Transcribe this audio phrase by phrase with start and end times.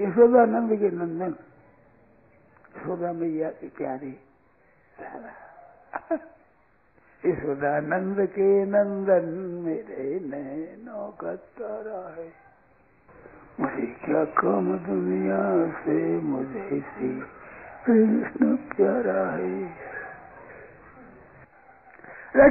[0.00, 1.34] यशोदानंद के नंदन
[2.76, 4.18] यशोदा मैया की प्यारी
[7.26, 9.26] यशोदानंद के नंदन
[9.64, 12.32] मेरे नैनो का तारा है।
[13.60, 15.42] मुझे क्या काम दुनिया
[15.80, 17.10] से, मुझे सी
[17.86, 19.54] कृष्ण प्यारा है।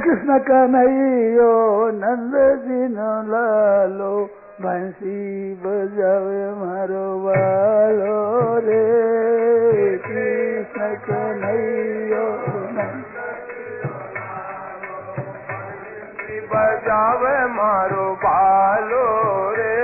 [0.00, 1.52] कृष्ण का नहीं यो
[1.90, 2.34] नंद
[2.68, 2.96] दिन
[3.28, 8.16] लालो। બંસી બજાવે મારો વાલો
[8.58, 8.82] રે
[9.98, 12.28] કૃષ્ણ કનૈયો
[16.52, 19.04] બજાવે મારો વાલો
[19.56, 19.74] રે.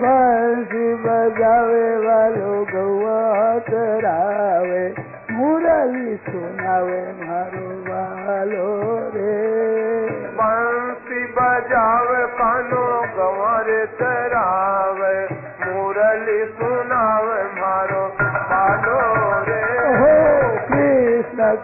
[0.00, 4.82] બંસી બજાવે વાલો ગૌવા કરાવે
[5.30, 8.66] મુરલી સુનાવે મારો વાલો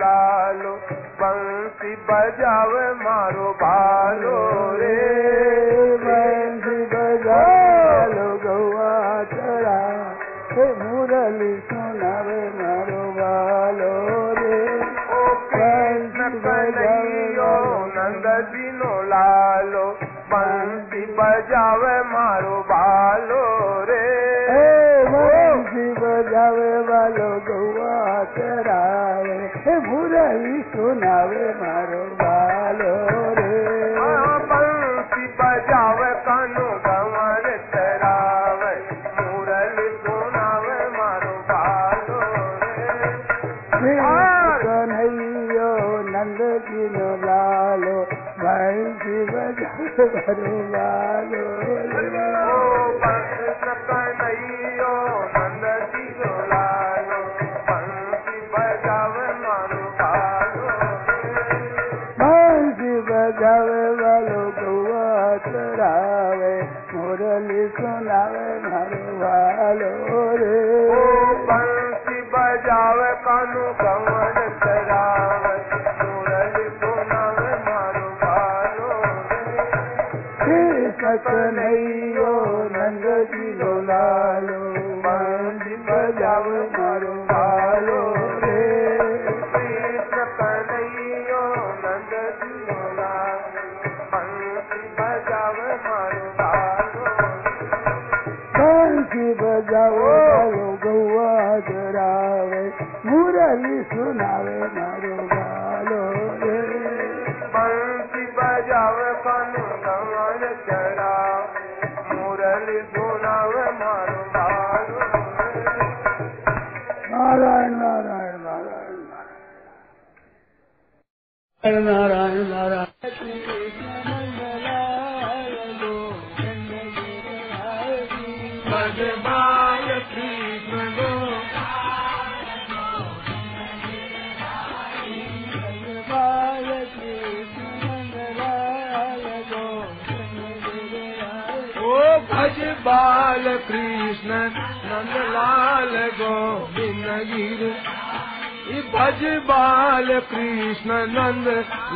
[0.00, 0.74] लालो
[1.20, 1.80] बंक्श
[2.10, 4.36] बजाव मारो भालो
[4.76, 5.69] रे।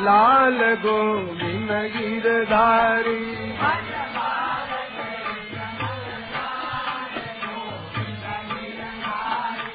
[0.05, 3.23] लाल गोविंद गिरधारी।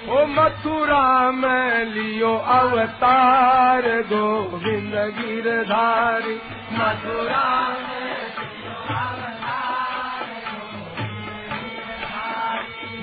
[0.10, 6.40] ओ मथुरा में लियो अवतार गोविंद गिरधारी।
[6.74, 7.46] मथुरा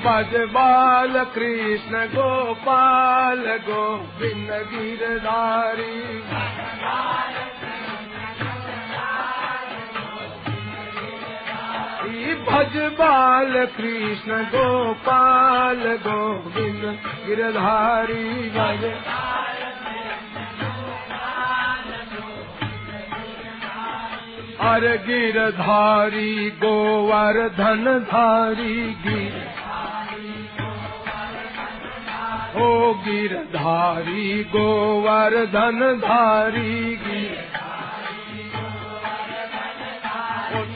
[0.06, 5.96] बज बाल कृष्ण गोपाल गोविंद गिरधारी।
[12.56, 16.84] भज बाल कृष्ण गोपाल गोविंद
[17.26, 18.24] गिरधारी
[18.54, 18.84] भज
[24.70, 28.74] अर गिरधारी गोवर्धन धारी
[29.06, 29.34] गिर
[32.62, 32.68] ओ
[33.06, 37.15] गिरधारी गोवर्धन धारी गिर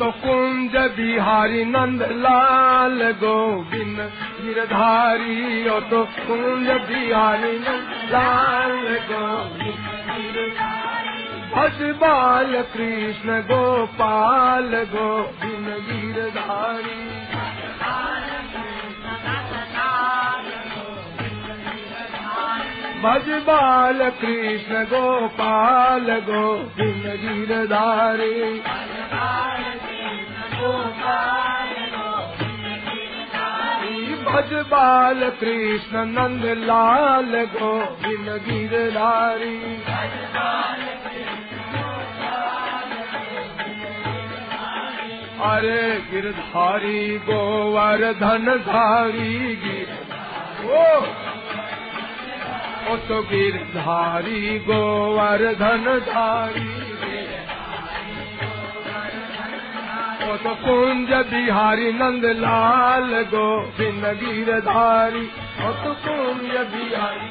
[0.01, 3.99] तो कुंज बिहारी नंद लाल गोविंद
[4.37, 8.73] गिरधारी ओ तो कुंज बिहारी नंद लाल
[9.11, 9.89] गोविंद
[11.53, 16.99] भज बाल कृष्ण गोपाल गोविंद गिरधारी।
[23.03, 28.37] भज बाल कृष्ण गोपाल गोविंद गिरधारी।
[34.25, 39.57] भज बाल कृष्ण नंद लाल गोविंद गिरधारी
[45.51, 49.93] अरे गिरधारी गोवर्धन धारी गिर
[50.77, 50.85] ओ!
[53.09, 56.69] तो गिरधारी गोवर्धन धारी
[60.31, 65.23] ओ तो कुंज बिहारी नंद लाल गोविंद गिरधारी।
[65.61, 67.29] ओ तो कुंज बिहारी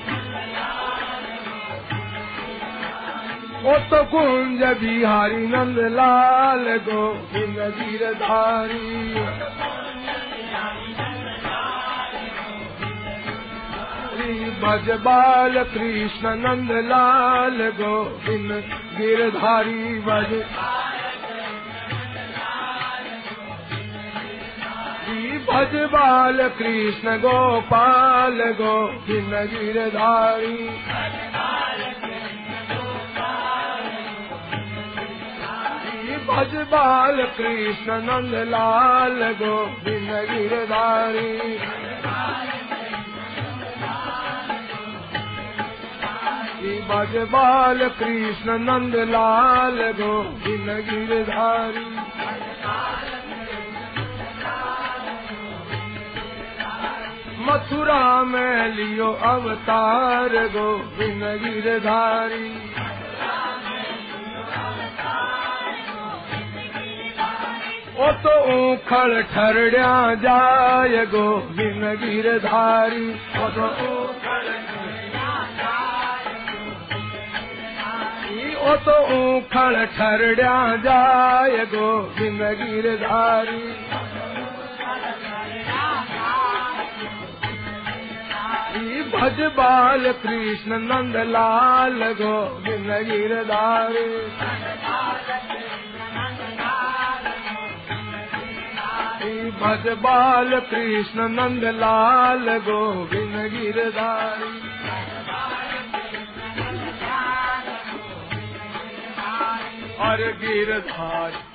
[3.66, 8.88] ओ तो कुंज बिहारी नंद लाल गोविंद गिरधारी।
[14.62, 18.52] भज बाल कृष्ण नंद लाल गोविंद
[18.98, 20.34] गिरधारी भज
[25.40, 30.58] भज बाल कृष्ण गोपाल गोविंद गिरधारी।
[35.92, 41.32] श्री भज बाल कृष्ण नंद लाल गोविंद गिरधारी।
[46.52, 51.88] श्री भज बाल कृष्ण नंद लाल गोविंद गिरधारी।
[57.40, 62.50] मथुरा में लियो अवतार गोविंद गिरधारी।
[68.00, 73.68] ओ तो ऊखड़ ठरड़िया जाय गोविंद गिरधारी। ओ तो
[78.60, 83.64] ओ तो ऊखड़ ठरड़िया जाय गोविंद गिरधारी।
[89.14, 94.08] भज बाल कृष्ण नंद लाल गोविंद गिरधारी
[99.62, 104.58] भज बाल कृष्ण नंद लाल गोविंद गिरधारी
[110.08, 111.48] और गिरधारी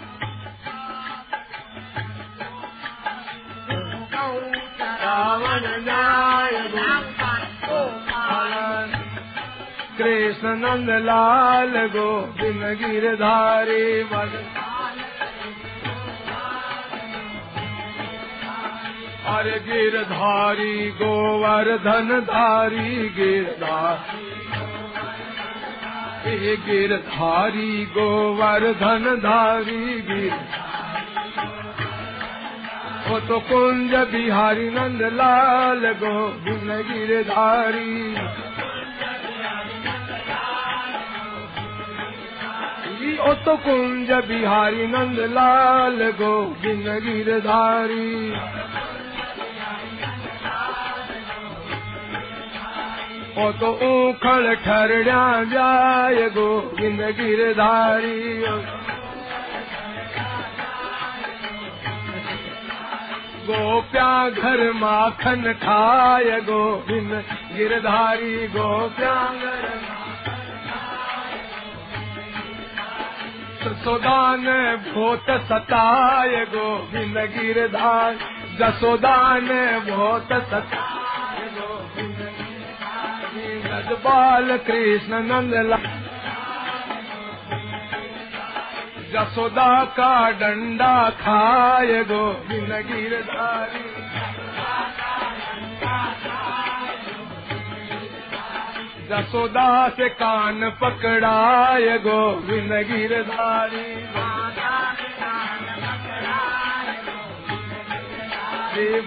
[5.04, 6.52] रावण नाय
[9.98, 14.32] कृष्ण नंद लाल गो गोविंद गिरधारी भज
[19.26, 24.32] हर गिरधारी गोवर्धन धारी गिरधारी।
[26.66, 30.34] गिरधारी गोवर्धन धारी गिर
[33.08, 37.92] वो तो कुंज बिहारी नंद लाल गो गोविंद गिरधारी।
[43.18, 48.10] ओ तो कुंज बिहारी नंद लाल गोविंद गिरधारी।
[53.38, 58.20] ओ तो ऊखड़ ठरड़ा जाय गोविंद गिरधारी।
[63.46, 67.12] गोप्या घर माखन खाय गोविंद
[67.56, 69.93] गिरधारी। गोप्या घर
[73.64, 74.44] जसोदान
[74.76, 78.16] भूत सताय गोविंद गिरधार।
[78.60, 79.48] जसोदान
[79.88, 82.28] भूत सताय गोविंद
[84.04, 85.54] बाल कृष्ण नंद
[89.14, 93.90] जसोदा का डंडा खाय गोविंद गिरधारी।
[99.08, 103.90] जसोदा से कान पकड़ाय गोविंद गिरधारी।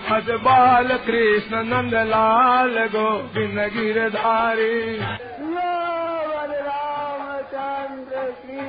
[0.09, 4.77] भज बाल कृष्ण नंद लाल गोविंद गिरधारी।
[6.59, 8.61] रामचंद्र की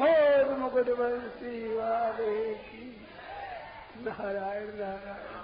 [0.00, 2.86] मोर मुकुट बंसी वाले की
[4.00, 5.37] नारायण नारायण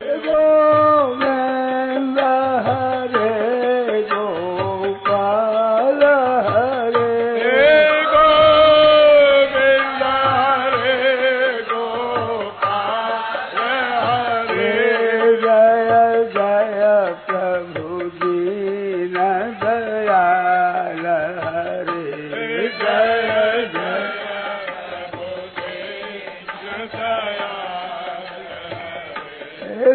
[0.00, 1.28] गोविंद
[29.70, 29.94] हे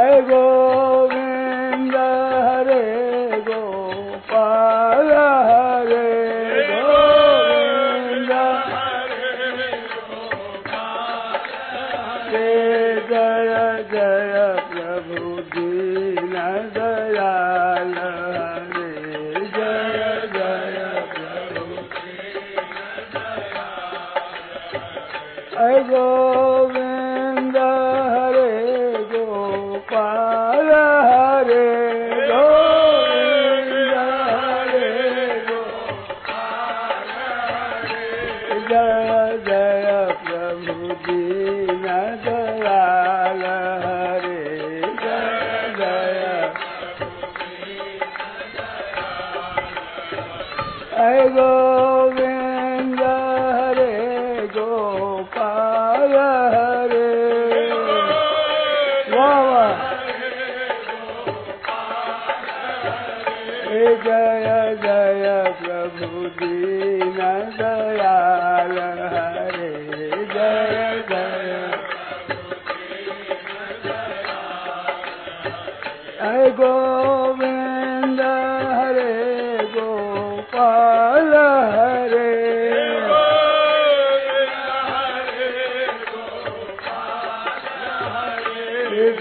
[0.00, 0.79] 还有一个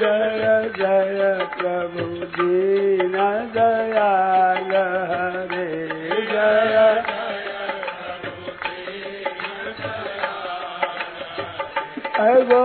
[0.09, 1.19] जय जय
[1.55, 2.03] प्रभु
[2.35, 3.15] दीन
[3.55, 4.71] दयाल
[5.09, 5.67] हरे
[6.29, 6.77] जय
[12.25, 12.63] अगो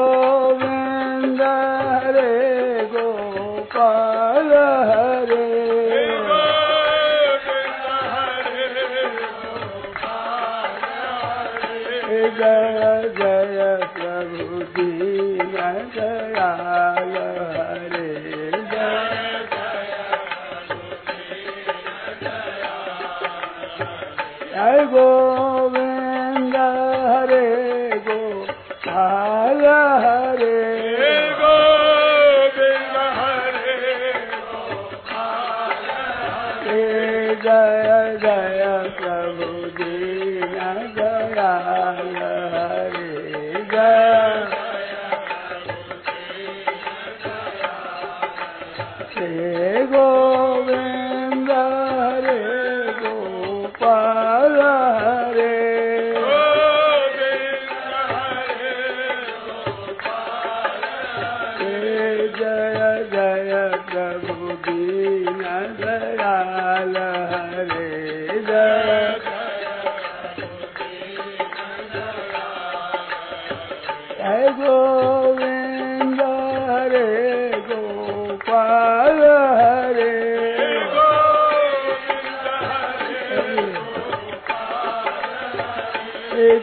[24.94, 25.33] Father.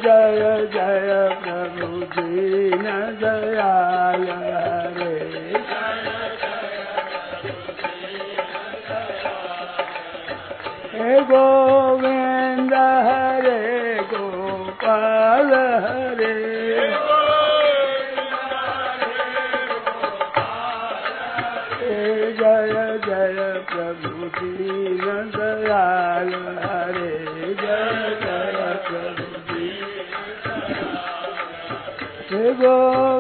[0.04, 0.42] जय
[0.74, 1.12] जय
[1.44, 2.84] प्रभु दीन
[3.22, 5.16] दयाल हरे
[10.94, 12.74] हे गोविंद
[13.08, 13.60] हरे
[14.12, 15.54] गोपाल
[15.86, 16.01] हरे
[32.62, 33.11] go.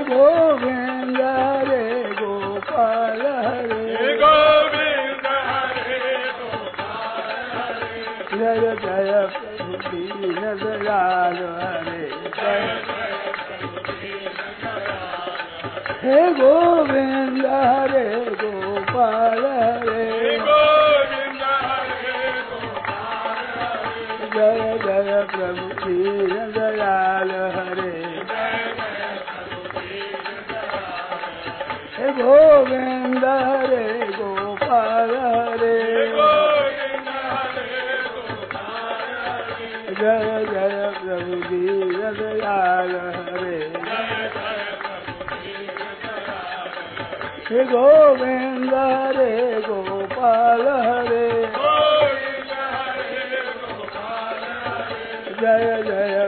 [0.00, 6.12] गोविंद हरे गोपाल हरे। गोविंद हरे
[8.38, 12.08] जय जय प्रभु दीन दयाल हरे।
[16.02, 20.38] हे गोविंद हरे गोपाल हरे। हरे
[24.34, 28.21] जय जय प्रभु दीन दयाल हरे
[32.18, 35.78] गोविंद हरे गोपाल हरे
[40.00, 41.60] जय जय प्रभु
[42.18, 43.58] दयाल हरे।
[47.50, 49.32] हे गोविंद हरे
[49.68, 51.26] गोपाल हरे
[55.40, 56.21] जय जय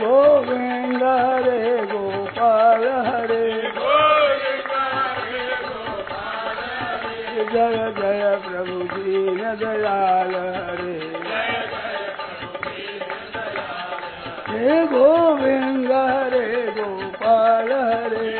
[0.00, 3.50] गोविंद हरे गोपाल हरे।
[7.50, 10.96] जय जय प्रभु दीन दयाल हरे।
[14.50, 16.46] हे गोविंद हरे
[16.78, 18.30] गोपाल हरे।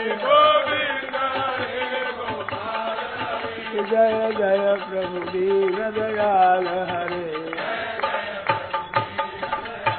[3.91, 7.30] जय जय प्रभु दीन दयाल हरे।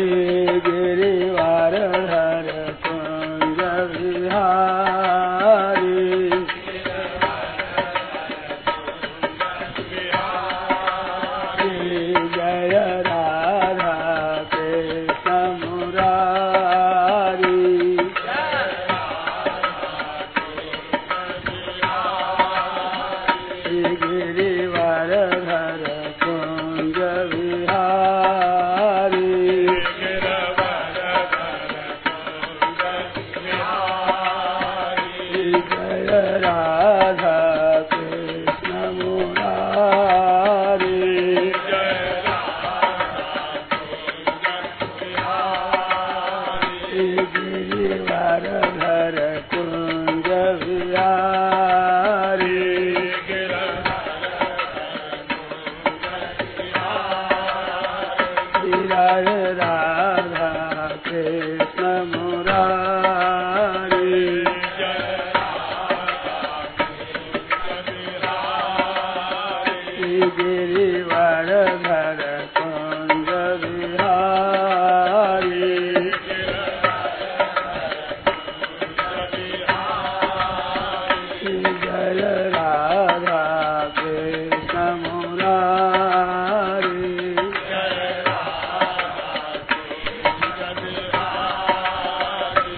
[0.00, 0.39] Hare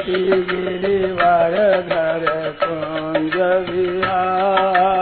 [0.09, 2.27] गीवार घर
[2.62, 3.37] कुंज
[3.71, 5.02] विहार।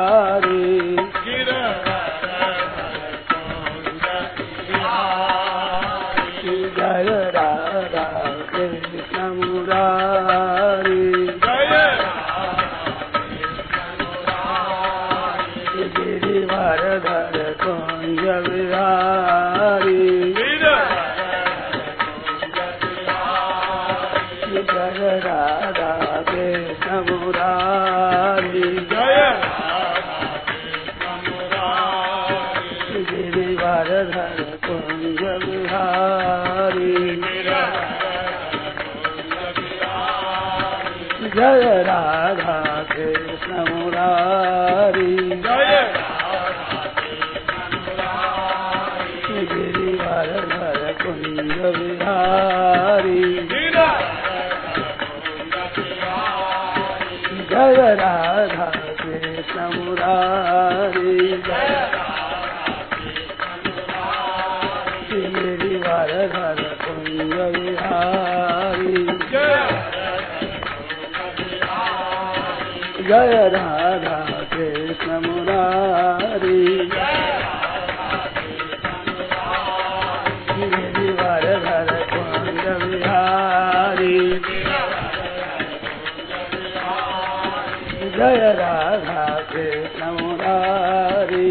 [88.20, 91.50] जय राधा कृष्ण मुरारी।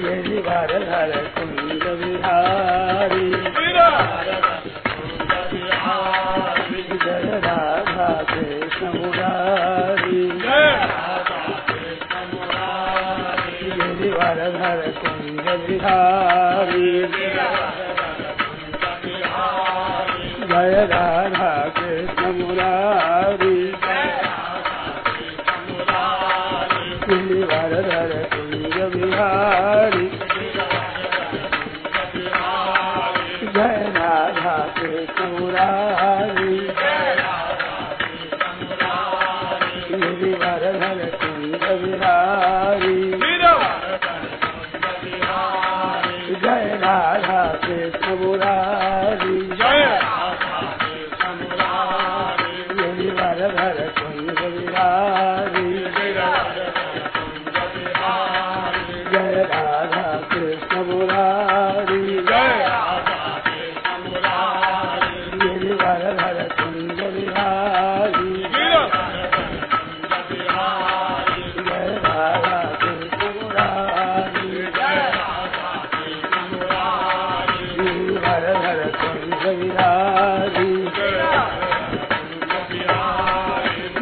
[0.00, 3.30] ये बार धर कुंद बिहारी
[7.04, 10.22] जय राधा कृष्ण मुरारी।
[13.72, 16.92] ये बार धर कुंद बिहारी
[20.48, 21.43] जय Radha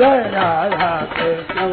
[0.00, 1.64] Radha Krishna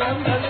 [0.00, 0.49] Thank you.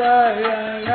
[0.00, 0.91] ai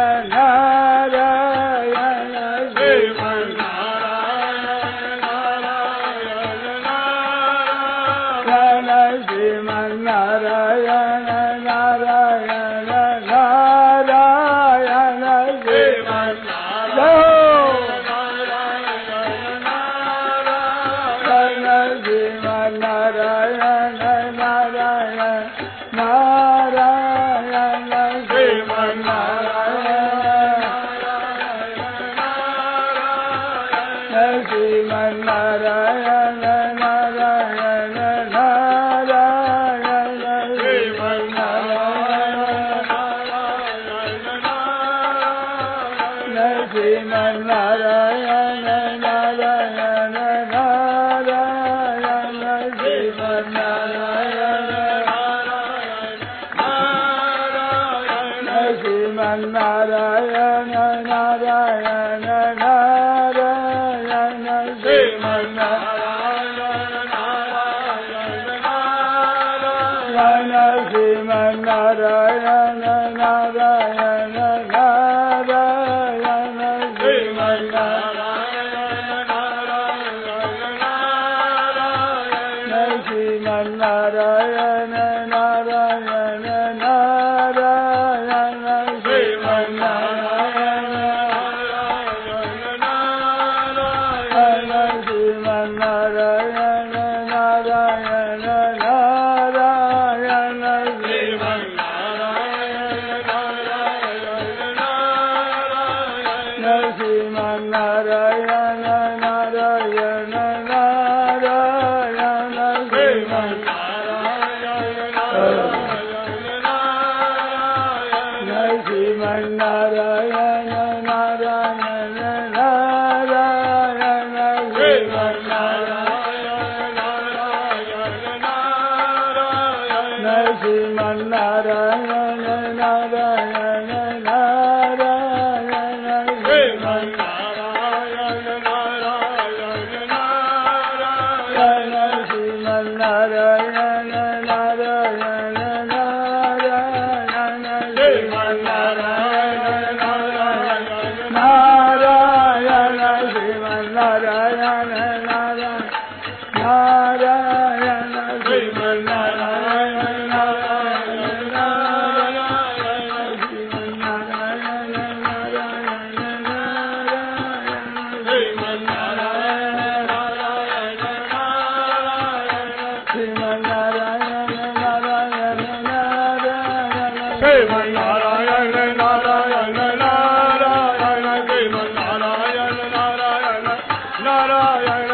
[184.46, 185.07] らや。